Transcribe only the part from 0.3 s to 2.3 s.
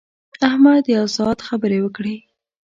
احمد یو ساعت خبرې وکړې.